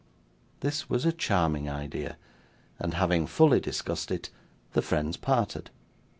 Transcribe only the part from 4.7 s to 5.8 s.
the friends parted.